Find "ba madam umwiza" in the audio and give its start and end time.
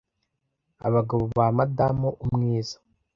1.35-2.77